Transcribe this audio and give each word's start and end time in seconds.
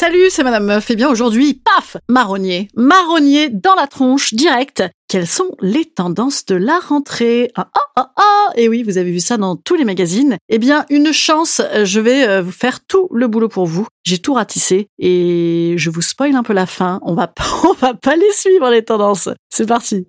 Salut, 0.00 0.30
c'est 0.30 0.44
Madame 0.44 0.66
Meuf. 0.66 0.92
Et 0.92 0.94
bien 0.94 1.10
aujourd'hui, 1.10 1.54
paf, 1.54 1.96
marronnier, 2.08 2.68
marronnier 2.76 3.48
dans 3.48 3.74
la 3.74 3.88
tronche, 3.88 4.32
direct. 4.32 4.84
Quelles 5.08 5.26
sont 5.26 5.50
les 5.60 5.86
tendances 5.86 6.46
de 6.46 6.54
la 6.54 6.78
rentrée? 6.78 7.50
Ah 7.56 7.66
ah 7.74 7.80
ah 7.96 8.12
ah 8.16 8.46
Et 8.54 8.68
oui, 8.68 8.84
vous 8.84 8.96
avez 8.96 9.10
vu 9.10 9.18
ça 9.18 9.38
dans 9.38 9.56
tous 9.56 9.74
les 9.74 9.84
magazines. 9.84 10.36
Eh 10.50 10.58
bien, 10.58 10.86
une 10.88 11.10
chance, 11.10 11.60
je 11.82 11.98
vais 11.98 12.28
euh, 12.28 12.42
vous 12.42 12.52
faire 12.52 12.78
tout 12.86 13.08
le 13.12 13.26
boulot 13.26 13.48
pour 13.48 13.66
vous. 13.66 13.88
J'ai 14.04 14.18
tout 14.18 14.34
ratissé 14.34 14.86
et 15.00 15.74
je 15.76 15.90
vous 15.90 16.00
spoil 16.00 16.36
un 16.36 16.44
peu 16.44 16.52
la 16.52 16.66
fin. 16.66 17.00
On 17.02 17.14
va 17.14 17.26
pas, 17.26 17.42
on 17.64 17.72
va 17.72 17.94
pas 17.94 18.14
les 18.14 18.32
suivre 18.32 18.70
les 18.70 18.84
tendances. 18.84 19.28
C'est 19.50 19.66
parti. 19.66 20.06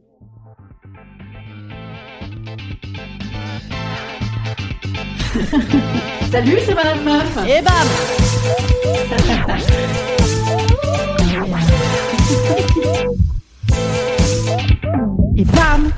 Salut, 6.31 6.59
c'est 6.63 6.75
Madame 6.75 7.03
Meuf. 7.03 7.37
Et 7.47 7.63
bam 7.63 8.78
Et 15.35 15.45
bam 15.45 15.91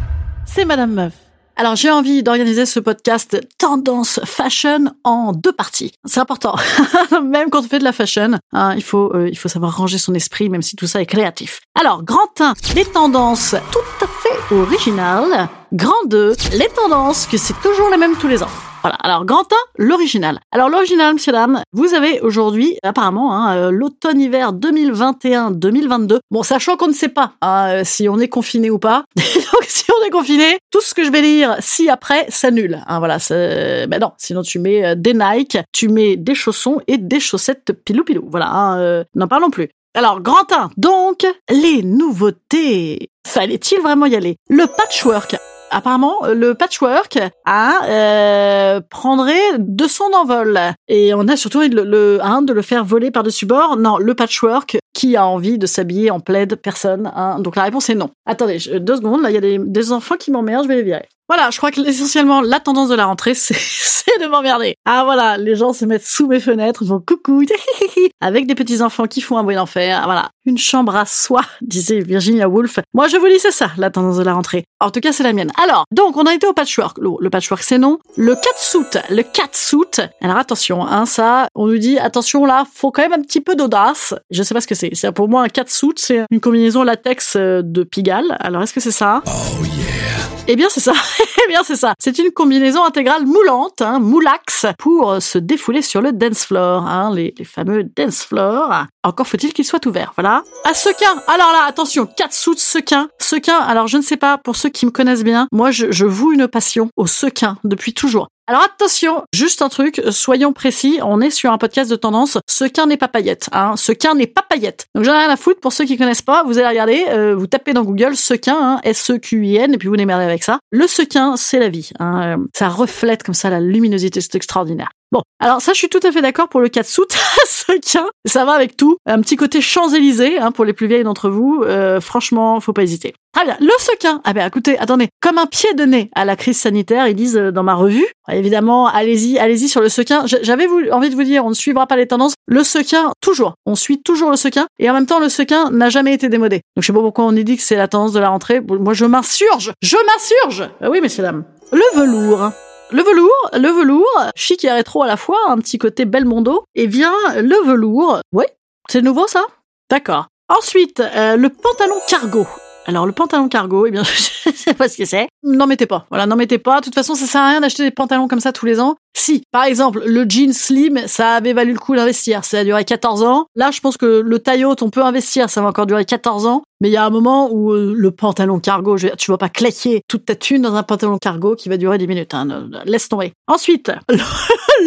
C'est 0.46 0.64
Madame 0.64 0.94
Meuf. 0.94 1.14
Alors 1.58 1.76
j'ai 1.76 1.92
envie 1.92 2.24
d'organiser 2.24 2.66
ce 2.66 2.80
podcast 2.80 3.38
tendance 3.58 4.22
fashion 4.24 4.86
en 5.04 5.34
deux 5.34 5.52
parties. 5.52 5.92
C'est 6.06 6.22
important, 6.22 6.56
même 7.24 7.50
quand 7.50 7.60
on 7.60 7.68
fait 7.68 7.80
de 7.80 7.84
la 7.84 7.92
fashion, 7.92 8.40
hein, 8.54 8.74
il 8.76 8.84
faut 8.84 9.14
euh, 9.14 9.28
il 9.30 9.38
faut 9.38 9.50
savoir 9.50 9.76
ranger 9.76 9.98
son 9.98 10.14
esprit, 10.14 10.50
même 10.50 10.62
si 10.62 10.78
tout 10.78 10.88
ça 10.88 11.02
est 11.02 11.06
créatif. 11.06 11.60
Alors 11.78 12.04
grand 12.04 12.40
1, 12.40 12.54
les 12.76 12.86
tendances 12.86 13.56
tout 13.72 14.06
à 14.06 14.08
fait 14.08 14.56
originales. 14.56 15.50
Grand 15.74 16.06
2, 16.08 16.34
les 16.54 16.70
tendances 16.70 17.28
que 17.28 17.38
c'est 17.38 17.60
toujours 17.62 17.90
les 17.90 17.98
mêmes 17.98 18.16
tous 18.16 18.30
les 18.30 18.42
ans. 18.42 18.71
Voilà. 18.82 18.96
Alors, 18.96 19.26
grand 19.26 19.44
1, 19.44 19.56
l'original. 19.78 20.40
Alors, 20.52 20.70
l'original, 20.70 21.14
monsieur, 21.14 21.32
dames, 21.32 21.62
vous 21.72 21.94
avez 21.94 22.20
aujourd'hui, 22.22 22.78
apparemment, 22.84 23.36
hein, 23.36 23.56
euh, 23.56 23.72
l'automne-hiver 23.72 24.54
2021-2022. 24.54 26.20
Bon, 26.32 26.44
sachant 26.44 26.78
qu'on 26.78 26.88
ne 26.88 26.94
sait 26.94 27.10
pas 27.10 27.34
hein, 27.42 27.68
euh, 27.70 27.82
si 27.84 28.10
on 28.10 28.20
est 28.20 28.28
confiné 28.28 28.70
ou 28.70 28.80
pas. 28.80 29.04
Donc, 29.16 29.64
si 29.68 29.86
on 29.92 30.06
est 30.06 30.10
confiné, 30.10 30.58
tout 30.72 30.82
ce 30.82 30.94
que 30.94 31.04
je 31.04 31.12
vais 31.12 31.22
lire, 31.22 31.56
si 31.60 31.90
après, 31.90 32.26
s'annule. 32.30 32.82
Hein, 32.88 33.00
voilà. 33.00 33.18
Ben 33.30 34.00
non, 34.00 34.12
sinon 34.18 34.42
tu 34.42 34.60
mets 34.60 34.86
euh, 34.86 34.96
des 34.96 35.14
Nike, 35.14 35.58
tu 35.72 35.88
mets 35.88 36.16
des 36.16 36.36
chaussons 36.36 36.82
et 36.88 36.98
des 36.98 37.20
chaussettes 37.20 37.72
pilou-pilou. 37.86 38.28
Voilà. 38.30 38.50
Hein, 38.52 39.04
N'en 39.16 39.28
parlons 39.28 39.50
plus. 39.50 39.70
Alors, 39.94 40.22
grand 40.22 40.52
1, 40.52 40.72
donc, 40.78 41.26
les 41.50 41.84
nouveautés. 41.84 43.10
Fallait-il 43.28 43.80
vraiment 43.82 44.06
y 44.06 44.16
aller? 44.16 44.38
Le 44.50 44.66
patchwork 44.66 45.36
apparemment, 45.72 46.16
le 46.28 46.54
patchwork 46.54 47.20
a 47.46 47.86
euh, 47.86 48.82
prendrait 48.90 49.58
de 49.58 49.88
son 49.88 50.12
envol. 50.14 50.60
Et 50.88 51.14
on 51.14 51.28
a 51.28 51.36
surtout 51.36 51.62
le, 51.62 52.20
hein, 52.22 52.42
de 52.42 52.54
le 52.54 52.62
faire 52.62 52.86
voler 52.86 53.12
par-dessus 53.12 53.46
bord. 53.46 53.78
Non, 53.78 53.98
le 53.98 54.14
patchwork, 54.14 54.78
qui 54.94 55.16
a 55.16 55.26
envie 55.26 55.58
de 55.58 55.66
s'habiller 55.66 56.12
en 56.12 56.20
plaid 56.20 56.56
Personne. 56.56 57.12
Hein. 57.16 57.40
Donc 57.40 57.56
la 57.56 57.64
réponse 57.64 57.90
est 57.90 57.96
non. 57.96 58.10
Attendez, 58.26 58.60
deux 58.80 58.98
secondes, 58.98 59.22
là, 59.22 59.30
il 59.30 59.34
y 59.34 59.38
a 59.38 59.42
des, 59.42 59.58
des 59.58 59.92
enfants 59.92 60.16
qui 60.18 60.32
m'emmerdent, 60.32 60.66
je 60.66 60.70
vais 60.70 60.76
les 60.76 60.84
virer. 60.84 61.10
Voilà, 61.28 61.50
je 61.50 61.58
crois 61.58 61.72
que 61.72 61.80
essentiellement 61.82 62.42
la 62.42 62.60
tendance 62.60 62.90
de 62.90 62.96
la 62.96 63.06
rentrée, 63.06 63.34
c'est 63.36 64.20
de 64.20 64.28
m'emmerder. 64.28 64.76
Ah 64.86 65.04
voilà, 65.06 65.38
les 65.38 65.56
gens 65.56 65.74
se 65.74 65.86
mettent 65.86 66.06
sous 66.06 66.28
mes 66.28 66.40
fenêtres, 66.40 66.84
ils 66.84 66.90
vont 66.90 67.00
coucou, 67.00 67.44
avec 68.22 68.48
des 68.48 68.56
petits 68.56 68.82
enfants 68.82 69.06
qui 69.06 69.22
font 69.22 69.38
un 69.38 69.44
bruit 69.44 69.56
d'enfer. 69.56 70.02
Voilà, 70.04 70.30
une 70.46 70.58
chambre 70.58 70.96
à 70.96 71.06
soi, 71.06 71.42
disait 71.62 72.02
Virginia 72.02 72.50
Woolf. 72.50 72.80
Moi, 72.94 73.08
je 73.08 73.18
vous 73.18 73.28
dis 73.28 73.40
c'est 73.40 73.52
ça, 73.52 73.72
la 73.78 73.90
tendance 73.90 74.18
de 74.18 74.24
la 74.24 74.34
rentrée. 74.34 74.66
En 74.80 74.92
tout 74.92 75.00
cas, 75.00 75.12
c'est 75.12 75.24
la 75.24 75.34
mienne. 75.34 75.52
Alors, 75.62 75.86
donc, 75.92 76.18
on 76.18 76.24
a 76.24 76.34
été 76.34 76.48
au 76.48 76.54
patchwork. 76.54 76.98
Le, 77.00 77.30
patchwork, 77.30 77.64
c'est 77.64 77.78
non. 77.78 78.00
Le 78.18 78.36
catsuit, 78.36 79.00
le 79.10 79.24
catsuit. 79.24 80.10
Alors 80.22 80.38
attention, 80.38 80.86
hein, 80.86 81.06
ça, 81.06 81.48
on 81.56 81.68
nous 81.68 81.78
dit 81.78 81.98
attention 82.00 82.46
là, 82.46 82.66
faut 82.74 82.92
quand 82.92 83.04
même 83.04 83.14
un 83.14 83.22
petit 83.22 83.42
peu 83.42 83.56
d'audace. 83.56 84.14
Je 84.32 84.44
sais 84.44 84.54
pas 84.54 84.62
ce 84.62 84.68
que 84.68 84.76
c'est. 84.76 84.90
C'est 84.94 85.12
pour 85.12 85.30
moi 85.30 85.44
un 85.44 85.50
catsuit, 85.50 85.94
c'est 85.96 86.26
une 86.30 86.40
combinaison 86.40 86.84
latex 86.84 87.36
euh, 87.36 87.62
de 87.64 87.84
Pigalle. 87.84 88.36
Alors, 88.40 88.64
est-ce 88.64 88.74
que 88.74 88.80
c'est 88.80 88.92
ça? 88.92 89.22
Oh 89.26 89.64
yeah. 89.64 90.21
Eh 90.48 90.56
bien, 90.56 90.68
c'est 90.70 90.80
ça. 90.80 90.94
eh 91.46 91.48
bien, 91.48 91.62
c'est 91.64 91.76
ça. 91.76 91.94
C'est 92.00 92.18
une 92.18 92.32
combinaison 92.32 92.84
intégrale 92.84 93.26
moulante, 93.26 93.82
hein, 93.82 94.00
moulax, 94.00 94.66
pour 94.80 95.12
euh, 95.12 95.20
se 95.20 95.38
défouler 95.38 95.82
sur 95.82 96.02
le 96.02 96.12
dance 96.12 96.46
floor, 96.46 96.86
hein, 96.86 97.14
les, 97.14 97.34
fameux 97.44 97.84
dance 97.84 98.24
floors. 98.24 98.86
Encore 99.04 99.28
faut-il 99.28 99.54
qu'il 99.54 99.66
soit 99.66 99.86
ouvert, 99.86 100.14
voilà. 100.16 100.44
À 100.66 100.74
sequin. 100.74 101.22
Alors 101.28 101.52
là, 101.52 101.66
attention, 101.68 102.06
quatre 102.06 102.34
sous 102.34 102.56
de 102.56 102.60
sequin. 102.60 103.10
Sequin. 103.20 103.60
Alors, 103.60 103.88
je 103.88 103.98
ne 103.98 104.02
sais 104.02 104.18
pas, 104.18 104.38
pour 104.38 104.56
ceux 104.56 104.70
qui 104.70 104.86
me 104.86 104.92
connaissent 104.92 105.24
bien, 105.24 105.48
moi, 105.52 105.72
je, 105.72 105.92
je 105.92 106.06
voue 106.06 106.34
une 106.34 106.48
passion 106.48 106.90
au 106.98 107.08
sequin 107.08 107.58
depuis 107.64 107.94
toujours. 107.94 108.28
Alors 108.48 108.64
attention, 108.64 109.24
juste 109.34 109.62
un 109.62 109.70
truc, 109.70 110.02
soyons 110.10 110.52
précis, 110.52 111.00
on 111.04 111.22
est 111.22 111.30
sur 111.30 111.52
un 111.52 111.58
podcast 111.58 111.90
de 111.90 111.96
tendance, 111.96 112.38
ce 112.50 112.66
qu'un 112.66 112.88
n'est 112.88 112.98
pas 112.98 113.08
paillette, 113.08 113.50
hein, 113.52 113.76
ce 113.78 113.92
qu'un 113.92 114.16
n'est 114.16 114.28
pas 114.28 114.42
paillette. 114.42 114.88
Donc 114.96 115.06
j'en 115.06 115.14
ai 115.14 115.20
rien 115.20 115.30
à 115.30 115.38
foutre, 115.38 115.60
pour 115.60 115.72
ceux 115.72 115.86
qui 115.86 115.98
connaissent 115.98 116.24
pas, 116.24 116.44
vous 116.44 116.58
allez 116.58 116.68
regarder, 116.68 117.06
euh, 117.10 117.36
vous 117.36 117.48
tapez 117.48 117.74
dans 117.74 117.84
Google 117.84 118.16
sequin, 118.18 118.58
hein, 118.60 118.82
S-E-Q-I-N, 118.84 119.74
et 119.74 119.78
puis 119.78 119.88
vous 119.88 119.96
démerdez 119.96 120.26
avec 120.26 120.44
ça. 120.44 120.60
Le 120.72 120.88
sequin, 120.88 121.38
c'est 121.38 121.60
la 121.60 121.70
vie, 121.70 121.92
hein, 122.00 122.40
euh, 122.40 122.46
ça 122.54 122.68
reflète 122.68 123.24
comme 123.24 123.36
ça 123.36 123.50
la 123.50 123.62
luminosité, 123.62 124.20
c'est 124.20 124.36
extraordinaire. 124.36 124.90
Bon, 125.12 125.24
alors 125.42 125.62
ça, 125.62 125.74
je 125.74 125.78
suis 125.78 125.90
tout 125.90 126.00
à 126.04 126.12
fait 126.12 126.22
d'accord 126.22 126.48
pour 126.48 126.62
le 126.62 126.70
sequin, 126.72 128.06
ça 128.26 128.46
va 128.46 128.54
avec 128.54 128.78
tout. 128.78 128.96
Un 129.06 129.20
petit 129.22 129.36
côté 129.36 129.60
Champs-Élysées, 129.60 130.40
hein, 130.40 130.52
pour 130.52 130.64
les 130.64 130.72
plus 130.72 130.88
vieilles 130.88 131.04
d'entre 131.04 131.30
vous, 131.30 131.64
euh, 131.66 132.00
franchement, 132.00 132.60
faut 132.62 132.72
pas 132.72 132.84
hésiter. 132.84 133.14
Très 133.34 133.46
bien, 133.46 133.58
le 133.60 133.72
sequin. 133.80 134.22
Ah 134.24 134.34
ben 134.34 134.46
écoutez, 134.48 134.78
attendez, 134.78 135.10
comme 135.22 135.38
un 135.38 135.48
pied 135.48 135.74
de 135.74 135.84
nez 135.84 136.10
à 136.16 136.24
la 136.24 136.36
crise 136.36 136.60
sanitaire, 136.60 137.08
ils 137.08 137.16
disent 137.16 137.36
dans 137.36 137.64
ma 137.64 137.76
revue. 137.76 138.06
Évidemment, 138.30 138.88
allez-y, 138.88 139.38
allez-y 139.38 139.68
sur 139.68 139.82
le 139.82 139.90
sequin. 139.90 140.24
J'avais 140.26 140.68
envie 140.92 141.10
de 141.10 141.16
vous 141.16 141.24
dire, 141.24 141.46
on 141.46 141.50
ne 141.50 141.56
suivra 141.56 141.88
pas 141.88 141.96
les 141.96 142.08
tendances. 142.08 142.34
Le 142.48 142.64
sequin, 142.64 143.12
toujours. 143.22 143.56
On 143.66 143.76
suit 143.76 144.02
toujours 144.02 144.32
le 144.32 144.38
sequin. 144.38 144.68
Et 144.80 144.90
en 144.90 144.94
même 144.94 145.06
temps, 145.06 145.20
le 145.20 145.30
sequin 145.30 145.72
n'a 145.72 145.90
jamais 145.90 146.14
été 146.14 146.30
démodé. 146.30 146.58
Donc 146.76 146.84
je 146.84 146.88
sais 146.88 146.94
pas 146.94 147.00
pourquoi 147.00 147.26
on 147.26 147.32
dit 147.32 147.58
que 147.58 147.64
c'est 147.64 147.78
la 147.78 147.88
tendance 147.88 148.14
de 148.14 148.20
la 148.20 148.30
rentrée. 148.30 148.62
Moi, 148.62 148.94
je 148.94 149.06
m'insurge. 149.06 149.74
Je 149.82 149.98
m'insurge. 149.98 150.70
Ah 150.82 150.90
oui, 150.90 151.02
messieurs, 151.02 151.24
dames. 151.24 151.46
Le 151.72 152.00
velours. 152.00 152.52
Le 152.94 153.04
velours, 153.04 153.50
le 153.54 153.70
velours, 153.70 154.32
chic 154.36 154.66
et 154.66 154.72
rétro 154.72 155.04
à 155.04 155.08
la 155.08 155.16
fois, 155.16 155.38
un 155.48 155.58
petit 155.60 155.78
côté 155.78 156.04
Belmondo. 156.04 156.66
Et 156.76 156.88
bien, 156.88 157.14
le 157.38 157.66
velours, 157.66 158.20
oui, 158.34 158.44
c'est 158.90 159.02
nouveau 159.02 159.28
ça? 159.28 159.46
D'accord. 159.90 160.28
Ensuite, 160.50 161.00
euh, 161.00 161.38
le 161.38 161.48
pantalon 161.48 161.96
cargo. 162.10 162.46
Alors 162.88 163.06
le 163.06 163.14
pantalon 163.14 163.48
cargo, 163.48 163.86
eh 163.86 163.92
bien 163.92 164.04
je 164.46 164.52
sais 164.54 164.74
pas 164.74 164.90
ce 164.90 164.98
que 164.98 165.06
c'est. 165.06 165.30
N'en 165.44 165.68
mettez 165.68 165.86
pas. 165.86 166.06
Voilà, 166.10 166.26
n'en 166.26 166.36
mettez 166.36 166.58
pas. 166.58 166.82
De 166.82 166.86
toute 166.86 166.96
façon, 166.96 167.16
ça 167.16 167.26
sert 167.26 167.42
à 167.42 167.50
rien 167.52 167.62
d'acheter 167.62 167.84
des 167.84 167.92
pantalons 167.92 168.28
comme 168.28 168.42
ça 168.42 168.52
tous 168.52 168.66
les 168.66 168.82
ans. 168.82 168.98
Si, 169.14 169.44
par 169.52 169.66
exemple, 169.66 170.02
le 170.06 170.26
jean 170.28 170.54
slim, 170.54 171.00
ça 171.08 171.36
avait 171.36 171.54
valu 171.54 171.74
le 171.74 171.80
coup 171.80 171.96
d'investir. 171.96 172.46
Ça 172.46 172.60
a 172.60 172.64
duré 172.64 172.86
14 172.86 173.24
ans. 173.24 173.46
Là, 173.56 173.72
je 173.72 173.82
pense 173.82 173.98
que 173.98 174.22
le 174.22 174.40
taille 174.40 174.66
on 174.66 174.76
peut 174.90 175.04
investir. 175.04 175.50
Ça 175.50 175.62
va 175.62 175.70
encore 175.70 175.86
durer 175.86 176.06
14 176.06 176.46
ans. 176.46 176.64
Mais 176.82 176.90
il 176.90 176.94
y 176.94 176.98
a 176.98 177.06
un 177.06 177.10
moment 177.10 177.50
où 177.52 177.72
euh, 177.72 177.94
le 177.96 178.12
pantalon 178.12 178.60
cargo, 178.60 178.98
je, 178.98 179.10
tu 179.10 179.30
vas 179.30 179.38
pas 179.38 179.50
claquer 179.50 180.02
toute 180.08 180.26
ta 180.26 180.36
thune 180.36 180.64
dans 180.64 180.76
un 180.76 180.84
pantalon 180.84 181.18
cargo 181.20 181.56
qui 181.56 181.70
va 181.70 181.78
durer 181.78 181.98
10 181.98 182.08
minutes. 182.08 182.34
Hein. 182.34 182.70
Laisse 182.86 183.08
tomber. 183.08 183.34
Ensuite, 183.48 183.92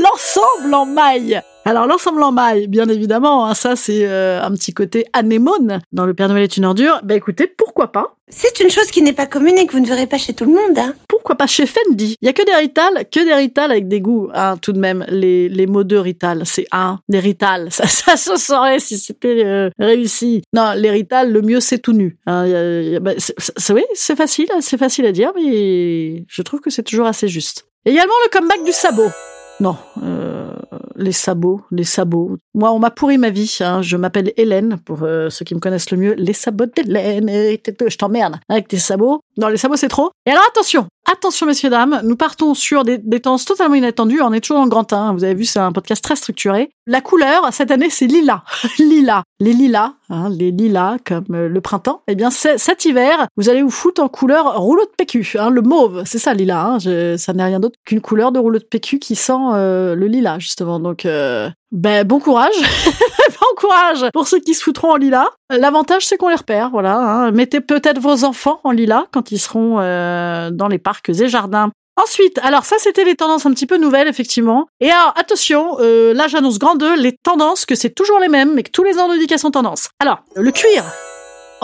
l'ensemble 0.03 0.75
en 0.75 0.87
maille. 0.87 1.41
Alors 1.67 1.87
l'ensemble 1.87 2.23
en 2.23 2.32
maille, 2.32 2.67
bien 2.67 2.88
évidemment, 2.91 3.47
hein, 3.47 3.55
ça 3.55 3.75
c'est 3.75 4.06
euh, 4.06 4.43
un 4.43 4.50
petit 4.50 4.75
côté 4.75 5.06
anémone 5.15 5.81
dans 5.93 6.05
le 6.05 6.12
Père 6.12 6.29
Noël 6.29 6.43
est 6.43 6.59
une 6.59 6.67
ordure. 6.67 7.00
Bah 7.05 7.15
écoutez, 7.15 7.47
pourquoi 7.47 7.91
pas? 7.91 8.17
C'est 8.29 8.59
une 8.61 8.71
chose 8.71 8.87
qui 8.91 9.03
n'est 9.03 9.12
pas 9.12 9.26
commune 9.26 9.59
et 9.59 9.67
que 9.67 9.73
vous 9.73 9.81
ne 9.81 9.87
verrez 9.87 10.06
pas 10.06 10.17
chez 10.17 10.32
tout 10.32 10.44
le 10.47 10.53
monde. 10.53 10.79
Hein. 10.79 10.94
Pourquoi 11.09 11.37
pas 11.37 11.47
chez 11.47 11.67
Fendi? 11.67 12.17
Il 12.23 12.26
y 12.26 12.29
a 12.29 12.32
que 12.32 12.44
des 12.44 12.55
Rital, 12.55 13.05
que 13.12 13.23
des 13.23 13.35
Rital 13.35 13.71
avec 13.71 13.87
des 13.87 14.00
goûts. 14.00 14.31
Hein, 14.32 14.56
tout 14.56 14.73
de 14.73 14.79
même, 14.79 15.05
les, 15.11 15.49
les 15.50 15.67
mots 15.67 15.85
de 15.85 15.97
Rital, 15.97 16.43
c'est 16.47 16.67
un 16.73 17.00
des 17.09 17.21
Rital. 17.21 17.69
Ça, 17.71 17.87
ça 17.87 18.17
se 18.17 18.37
saurait 18.37 18.79
si 18.79 18.99
c'était 18.99 19.44
euh, 19.44 19.69
réussi. 19.79 20.43
Non, 20.55 20.73
les 20.75 20.91
Rital, 20.91 21.32
le 21.32 21.43
mieux 21.43 21.61
c'est 21.61 21.79
tout 21.79 21.93
nu. 21.93 22.19
Hein, 22.26 22.99
bah, 23.00 23.12
c'est- 23.19 23.73
oui, 23.73 23.85
c'est 23.94 24.17
facile, 24.17 24.49
c'est 24.61 24.79
facile 24.79 25.05
à 25.06 25.12
dire, 25.12 25.32
mais 25.37 26.25
je 26.26 26.43
trouve 26.43 26.61
que 26.61 26.71
c'est 26.71 26.82
toujours 26.82 27.06
assez 27.06 27.29
juste. 27.29 27.67
Également 27.85 28.15
le 28.25 28.31
comeback 28.31 28.65
du 28.65 28.73
sabot. 28.73 29.11
Non, 29.60 29.76
euh, 30.02 30.52
les 30.96 31.12
sabots, 31.12 31.62
les 31.70 31.84
sabots. 31.84 32.38
Moi, 32.54 32.72
on 32.72 32.78
m'a 32.78 32.90
pourri 32.90 33.18
ma 33.18 33.30
vie. 33.30 33.58
Hein. 33.60 33.82
Je 33.82 33.96
m'appelle 33.96 34.32
Hélène, 34.36 34.78
pour 34.84 35.02
euh, 35.02 35.30
ceux 35.30 35.44
qui 35.44 35.54
me 35.54 35.60
connaissent 35.60 35.90
le 35.90 35.96
mieux. 35.96 36.14
Les 36.14 36.32
sabots 36.32 36.66
d'Hélène, 36.66 37.28
je 37.28 37.96
t'emmerde 37.96 38.36
avec 38.48 38.68
tes 38.68 38.78
sabots. 38.78 39.20
Non, 39.36 39.48
les 39.48 39.56
sabots, 39.56 39.76
c'est 39.76 39.88
trop. 39.88 40.10
Et 40.26 40.30
alors, 40.30 40.44
attention, 40.48 40.86
attention, 41.10 41.46
messieurs, 41.46 41.70
dames, 41.70 42.00
nous 42.04 42.16
partons 42.16 42.54
sur 42.54 42.84
des, 42.84 42.98
des 42.98 43.20
tendances 43.20 43.44
totalement 43.44 43.74
inattendues. 43.74 44.20
On 44.22 44.32
est 44.32 44.40
toujours 44.40 44.62
le 44.62 44.68
grand 44.68 44.92
1. 44.92 45.12
Vous 45.12 45.24
avez 45.24 45.34
vu, 45.34 45.44
c'est 45.44 45.58
un 45.58 45.72
podcast 45.72 46.02
très 46.02 46.16
structuré. 46.16 46.70
La 46.86 47.00
couleur, 47.00 47.48
cette 47.52 47.70
année, 47.70 47.90
c'est 47.90 48.06
lilas. 48.06 48.42
lilas. 48.78 49.22
Les 49.40 49.52
lilas, 49.52 49.92
hein, 50.10 50.28
les 50.30 50.50
lilas, 50.50 50.96
comme 51.04 51.24
euh, 51.32 51.48
le 51.48 51.60
printemps. 51.60 52.02
Eh 52.08 52.14
bien, 52.14 52.30
cet 52.30 52.84
hiver, 52.84 53.26
vous 53.36 53.48
allez 53.48 53.62
vous 53.62 53.70
foutre 53.70 54.02
en 54.02 54.08
couleur 54.08 54.56
rouleau 54.60 54.84
de 54.84 54.90
PQ. 54.96 55.36
Hein, 55.38 55.50
le 55.50 55.60
mauve, 55.62 56.02
c'est 56.06 56.18
ça. 56.18 56.32
Hein. 56.32 56.78
Je- 56.78 57.16
ça 57.16 57.32
n'est 57.32 57.44
rien 57.44 57.60
d'autre 57.60 57.76
qu'une 57.84 58.00
couleur 58.00 58.32
de 58.32 58.38
rouleau 58.38 58.58
de 58.58 58.64
PQ 58.64 58.98
qui 58.98 59.16
sent 59.16 59.32
euh, 59.54 59.94
le 59.94 60.06
lilas, 60.06 60.38
justement. 60.38 60.78
Donc, 60.80 61.04
euh, 61.06 61.50
ben, 61.72 62.06
bon 62.06 62.20
courage. 62.20 62.54
bon 63.31 63.56
courage 63.56 64.06
pour 64.12 64.29
ceux 64.29 64.41
qui 64.41 64.55
se 64.55 64.62
foutront 64.62 64.93
en 64.93 64.97
lilas. 64.97 65.29
L'avantage, 65.50 66.06
c'est 66.06 66.17
qu'on 66.17 66.29
les 66.29 66.35
repère, 66.35 66.71
voilà. 66.71 66.97
hein. 66.97 67.31
Mettez 67.31 67.61
peut-être 67.61 67.99
vos 67.99 68.25
enfants 68.25 68.61
en 68.65 68.71
lilas 68.71 69.05
quand 69.12 69.31
ils 69.32 69.38
seront 69.38 69.79
euh, 69.81 70.50
dans 70.50 70.69
les 70.69 70.79
parcs 70.79 71.09
et 71.09 71.29
jardins. 71.29 71.71
Ensuite, 72.03 72.41
alors 72.43 72.65
ça, 72.65 72.76
c'était 72.79 73.05
les 73.05 73.15
tendances 73.15 73.47
un 73.47 73.53
petit 73.53 73.67
peu 73.67 73.76
nouvelles, 73.76 74.09
effectivement. 74.09 74.67
Et 74.81 74.91
alors, 74.91 75.15
attention, 75.17 75.76
euh, 75.79 76.12
là, 76.12 76.26
j'annonce 76.26 76.59
grand 76.59 76.75
2, 76.75 76.97
les 76.97 77.17
tendances, 77.23 77.67
que 77.67 77.76
c'est 77.76 77.91
toujours 77.91 78.19
les 78.19 78.29
mêmes, 78.29 78.53
mais 78.53 78.65
que 78.65 78.71
tous 78.71 78.82
les 78.82 78.99
ans, 78.99 79.06
on 79.09 79.17
dit 79.17 79.29
qu'elles 79.29 79.38
sont 79.38 79.53
tendances. 79.53 79.91
Alors, 80.00 80.19
le 80.35 80.50
cuir. 80.50 80.82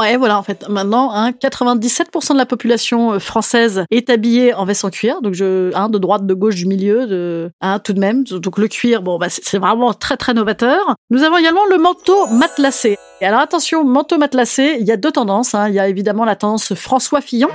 Ouais, 0.00 0.16
voilà, 0.16 0.38
en 0.38 0.42
fait, 0.42 0.66
maintenant, 0.66 1.12
hein, 1.12 1.32
97% 1.32 2.32
de 2.32 2.38
la 2.38 2.46
population 2.46 3.12
euh, 3.12 3.18
française 3.18 3.84
est 3.90 4.08
habillée 4.08 4.54
en 4.54 4.64
veste 4.64 4.82
en 4.86 4.88
cuir, 4.88 5.20
donc 5.20 5.34
je, 5.34 5.70
hein, 5.74 5.90
de 5.90 5.98
droite, 5.98 6.24
de 6.24 6.32
gauche, 6.32 6.54
du 6.54 6.64
milieu, 6.64 7.06
de, 7.06 7.50
hein, 7.60 7.78
tout 7.80 7.92
de 7.92 8.00
même. 8.00 8.24
Donc 8.24 8.56
le 8.56 8.66
cuir, 8.66 9.02
bon, 9.02 9.18
bah, 9.18 9.26
c'est 9.28 9.58
vraiment 9.58 9.92
très 9.92 10.16
très 10.16 10.32
novateur. 10.32 10.96
Nous 11.10 11.22
avons 11.22 11.36
également 11.36 11.66
le 11.70 11.76
manteau 11.76 12.26
matelassé. 12.28 12.96
Et 13.20 13.26
alors 13.26 13.40
attention, 13.40 13.84
manteau 13.84 14.16
matelassé, 14.16 14.78
il 14.80 14.86
y 14.86 14.90
a 14.90 14.96
deux 14.96 15.12
tendances. 15.12 15.54
Hein. 15.54 15.68
Il 15.68 15.74
y 15.74 15.78
a 15.78 15.86
évidemment 15.86 16.24
la 16.24 16.34
tendance 16.34 16.72
François 16.74 17.20
Fillon. 17.20 17.50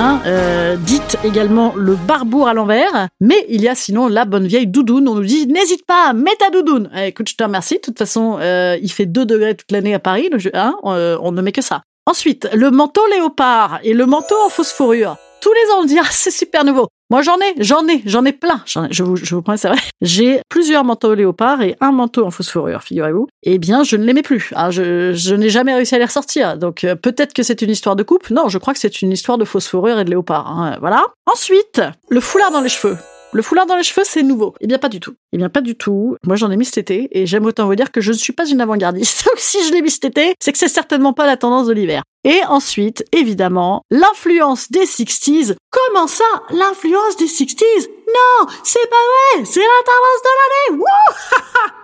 Hein, 0.00 0.22
euh, 0.26 0.76
dite 0.76 1.18
également 1.24 1.74
le 1.74 1.96
barbour 1.96 2.46
à 2.46 2.54
l'envers, 2.54 3.08
mais 3.20 3.44
il 3.48 3.62
y 3.62 3.68
a 3.68 3.74
sinon 3.74 4.06
la 4.06 4.26
bonne 4.26 4.46
vieille 4.46 4.68
doudoune. 4.68 5.08
On 5.08 5.16
nous 5.16 5.24
dit 5.24 5.48
n'hésite 5.48 5.84
pas, 5.86 6.12
mets 6.12 6.36
ta 6.38 6.50
doudoune. 6.50 6.88
Eh, 6.94 7.08
écoute, 7.08 7.28
je 7.28 7.34
te 7.34 7.42
remercie. 7.42 7.74
De 7.74 7.80
toute 7.80 7.98
façon, 7.98 8.38
euh, 8.40 8.78
il 8.80 8.92
fait 8.92 9.06
2 9.06 9.26
degrés 9.26 9.56
toute 9.56 9.72
l'année 9.72 9.94
à 9.94 9.98
Paris, 9.98 10.30
donc 10.30 10.48
hein, 10.54 10.76
euh, 10.84 11.18
on 11.20 11.32
ne 11.32 11.42
met 11.42 11.50
que 11.50 11.62
ça. 11.62 11.82
Ensuite, 12.06 12.48
le 12.54 12.70
manteau 12.70 13.04
léopard 13.10 13.80
et 13.82 13.92
le 13.92 14.06
manteau 14.06 14.36
en 14.46 14.48
fausse 14.50 14.70
fourrure. 14.70 15.16
Tous 15.40 15.52
les 15.52 15.72
ans, 15.72 15.80
on 15.80 15.84
dit 15.84 15.98
ah, 16.00 16.06
c'est 16.12 16.30
super 16.30 16.64
nouveau. 16.64 16.86
Moi, 17.10 17.22
j'en 17.22 17.36
ai, 17.38 17.54
j'en 17.62 17.86
ai, 17.88 18.02
j'en 18.04 18.24
ai 18.24 18.32
plein. 18.32 18.62
J'en 18.66 18.84
ai- 18.84 18.88
je 18.92 19.02
vous, 19.02 19.16
je 19.16 19.34
vous 19.34 19.40
promets, 19.42 19.56
c'est 19.56 19.68
vrai. 19.68 19.78
J'ai 20.02 20.40
plusieurs 20.48 20.84
manteaux 20.84 21.14
léopard 21.14 21.62
et 21.62 21.74
un 21.80 21.90
manteau 21.90 22.26
en 22.26 22.30
fourrure, 22.30 22.82
figurez-vous. 22.82 23.26
Eh 23.44 23.58
bien, 23.58 23.82
je 23.82 23.96
ne 23.96 24.04
les 24.04 24.12
mets 24.12 24.22
plus. 24.22 24.52
Ah, 24.54 24.70
je, 24.70 25.34
n'ai 25.34 25.48
jamais 25.50 25.74
réussi 25.74 25.94
à 25.94 25.98
les 25.98 26.04
ressortir. 26.04 26.58
Donc, 26.58 26.84
euh, 26.84 26.94
peut-être 26.94 27.32
que 27.32 27.42
c'est 27.42 27.62
une 27.62 27.70
histoire 27.70 27.96
de 27.96 28.02
coupe. 28.02 28.28
Non, 28.30 28.48
je 28.48 28.58
crois 28.58 28.74
que 28.74 28.80
c'est 28.80 29.00
une 29.02 29.10
histoire 29.12 29.38
de 29.38 29.44
fourrure 29.44 29.98
et 29.98 30.04
de 30.04 30.10
léopard. 30.10 30.46
hein. 30.48 30.76
Voilà. 30.80 31.02
Ensuite, 31.26 31.80
le 32.10 32.20
foulard 32.20 32.50
dans 32.50 32.60
les 32.60 32.68
cheveux. 32.68 32.96
Le 33.32 33.42
foulard 33.42 33.66
dans 33.66 33.76
les 33.76 33.82
cheveux, 33.82 34.04
c'est 34.06 34.22
nouveau. 34.22 34.54
Eh 34.60 34.66
bien, 34.66 34.78
pas 34.78 34.88
du 34.88 35.00
tout. 35.00 35.14
Eh 35.32 35.36
bien, 35.36 35.50
pas 35.50 35.60
du 35.60 35.76
tout. 35.76 36.16
Moi, 36.24 36.36
j'en 36.36 36.50
ai 36.50 36.56
mis 36.56 36.64
cet 36.64 36.78
été 36.78 37.08
et 37.12 37.26
j'aime 37.26 37.44
autant 37.44 37.66
vous 37.66 37.74
dire 37.74 37.92
que 37.92 38.00
je 38.00 38.12
ne 38.12 38.16
suis 38.16 38.32
pas 38.32 38.46
une 38.46 38.60
avant-gardiste. 38.60 39.24
Donc, 39.26 39.34
si 39.36 39.58
je 39.66 39.72
l'ai 39.72 39.82
mis 39.82 39.90
cet 39.90 40.06
été, 40.06 40.34
c'est 40.40 40.52
que 40.52 40.58
c'est 40.58 40.68
certainement 40.68 41.12
pas 41.12 41.26
la 41.26 41.36
tendance 41.36 41.66
de 41.66 41.74
l'hiver. 41.74 42.02
Et 42.24 42.40
ensuite, 42.48 43.04
évidemment, 43.12 43.82
l'influence 43.90 44.70
des 44.70 44.84
60s. 44.84 45.54
Comment 45.70 46.06
ça, 46.06 46.24
l'influence 46.50 47.16
des 47.18 47.26
60s 47.26 47.62
Non, 48.08 48.48
c'est 48.64 48.88
pas 48.88 48.96
vrai, 49.36 49.44
c'est 49.44 49.60
la 49.60 49.66
tendance 49.84 50.22
de 50.24 50.74
l'année. 50.74 50.84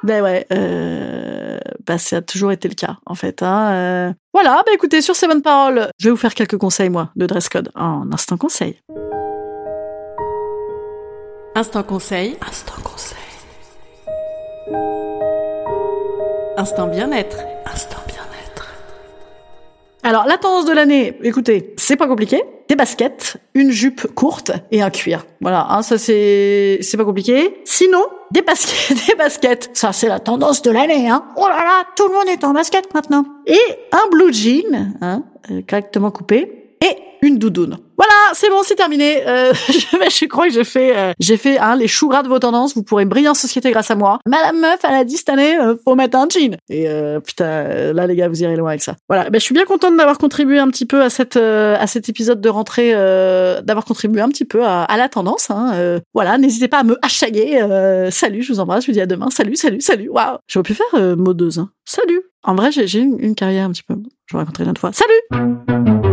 Ben 0.03 0.23
ouais, 0.23 0.47
euh, 0.53 1.59
bah 1.87 1.97
ça 1.97 2.19
a 2.19 2.21
toujours 2.21 2.53
été 2.53 2.69
le 2.69 2.75
cas 2.75 2.99
en 3.07 3.15
fait. 3.15 3.43
Hein, 3.43 3.71
euh. 3.73 4.13
Voilà, 4.35 4.63
bah 4.67 4.73
écoutez, 4.75 5.01
sur 5.01 5.17
ces 5.17 5.27
bonnes 5.27 5.41
paroles, 5.41 5.89
je 5.99 6.09
vais 6.09 6.11
vous 6.11 6.19
faire 6.19 6.35
quelques 6.35 6.59
conseils 6.59 6.91
moi 6.91 7.11
de 7.17 7.25
dress 7.25 7.49
code 7.49 7.71
en 7.75 8.13
instant 8.13 8.37
conseil. 8.37 8.79
Instant 11.57 11.85
conseil. 11.85 12.37
Instant 12.49 12.83
conseil. 12.83 13.17
Instant 16.57 16.89
bien-être. 16.89 17.39
Instant 17.65 18.01
bien-être. 18.09 18.75
Alors, 20.03 20.27
la 20.27 20.37
tendance 20.37 20.67
de 20.67 20.73
l'année, 20.73 21.17
écoutez, 21.23 21.73
c'est 21.77 21.95
pas 21.95 22.09
compliqué. 22.09 22.43
Des 22.69 22.75
baskets, 22.75 23.37
une 23.55 23.71
jupe 23.71 24.13
courte 24.15 24.51
et 24.73 24.83
un 24.83 24.91
cuir. 24.91 25.27
Voilà, 25.41 25.67
hein, 25.71 25.83
ça 25.83 25.97
c'est 25.97 26.79
c'est 26.81 26.97
pas 26.97 27.05
compliqué. 27.05 27.61
Sinon, 27.65 28.05
des 28.33 28.43
baskets, 28.43 29.07
des 29.09 29.15
baskets. 29.15 29.71
Ça 29.75 29.93
c'est 29.93 30.09
la 30.09 30.19
tendance 30.19 30.61
de 30.63 30.73
l'année, 30.73 31.09
hein. 31.09 31.25
Oh 31.37 31.47
là 31.47 31.59
là, 31.59 31.85
tout 31.95 32.09
le 32.09 32.15
monde 32.15 32.29
est 32.29 32.43
en 32.43 32.53
basket 32.53 32.93
maintenant. 32.95 33.27
Et 33.47 33.61
un 33.93 34.09
blue 34.11 34.33
jean, 34.33 34.97
hein, 35.03 35.23
euh, 35.53 35.61
correctement 35.69 36.11
coupé, 36.11 36.64
une 37.25 37.39
doudoune. 37.39 37.79
Voilà, 37.97 38.13
c'est 38.35 38.51
bon, 38.51 38.63
c'est 38.63 38.75
terminé. 38.75 39.27
Euh, 39.27 39.53
je, 39.69 40.27
crois 40.27 40.47
que 40.47 40.53
j'ai 40.53 40.65
fait, 40.65 40.97
euh, 40.97 41.13
j'ai 41.19 41.37
fait 41.37 41.59
hein, 41.59 41.77
les 41.77 41.89
choux 41.89 42.09
gras 42.09 42.23
de 42.23 42.29
vos 42.29 42.39
tendances. 42.39 42.75
Vous 42.75 42.83
pourrez 42.83 43.05
briller 43.05 43.29
en 43.29 43.35
société 43.35 43.71
grâce 43.71 43.91
à 43.91 43.95
moi. 43.95 44.19
Madame 44.27 44.61
Meuf, 44.61 44.81
elle 44.85 44.95
a 44.95 45.05
dit 45.05 45.17
cette 45.17 45.31
année, 45.31 45.59
euh, 45.59 45.75
faut 45.83 45.95
mettre 45.95 46.19
un 46.19 46.29
jean. 46.29 46.57
Et 46.69 46.89
euh, 46.89 47.21
putain, 47.21 47.45
euh, 47.45 47.93
là 47.93 48.07
les 48.07 48.17
gars, 48.17 48.29
vous 48.29 48.43
irez 48.43 48.57
loin 48.57 48.71
avec 48.71 48.83
ça. 48.83 48.97
Voilà, 49.09 49.31
ben, 49.31 49.39
je 49.39 49.45
suis 49.45 49.55
bien 49.55 49.65
contente 49.65 49.97
d'avoir 49.97 50.19
contribué 50.19 50.59
un 50.59 50.69
petit 50.69 50.87
peu 50.87 51.03
à 51.03 51.09
cette, 51.11 51.37
à 51.37 51.87
cet 51.87 52.09
épisode 52.09 52.41
de 52.41 52.49
rentrée, 52.49 52.93
d'avoir 52.93 53.85
contribué 53.85 54.21
un 54.21 54.29
petit 54.29 54.45
peu 54.45 54.65
à, 54.65 54.97
la 54.97 55.09
tendance. 55.09 55.51
Hein. 55.51 56.01
Voilà, 56.13 56.37
n'hésitez 56.37 56.69
pas 56.69 56.81
à 56.81 56.85
me 56.85 56.99
hashtaguer. 57.03 57.63
Euh, 57.63 58.11
salut, 58.11 58.43
je 58.43 58.53
vous 58.53 58.61
embrasse, 58.61 58.85
je 58.85 58.89
vous 58.89 58.95
dis 58.95 59.01
à 59.01 59.07
demain. 59.07 59.31
Salut, 59.31 59.57
salut, 59.57 59.81
salut. 59.81 60.09
Waouh, 60.09 60.39
j'aurais 60.47 60.65
pu 60.65 60.75
faire 60.75 61.17
modeuse. 61.17 61.59
Hein. 61.59 61.71
Salut. 61.85 62.21
En 62.43 62.55
vrai, 62.55 62.71
j'ai 62.71 62.87
j'ai 62.87 63.01
une, 63.01 63.17
une 63.19 63.35
carrière 63.35 63.65
un 63.65 63.71
petit 63.71 63.83
peu. 63.83 63.95
Je 64.27 64.33
vous 64.33 64.39
raconterai 64.39 64.65
une 64.65 64.71
autre 64.71 64.81
fois. 64.81 64.91
Salut. 64.93 66.04